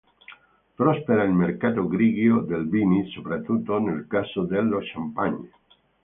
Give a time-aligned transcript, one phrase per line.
[0.77, 5.51] Prospera il mercato grigio dei vini, soprattutto nel caso dello champagne.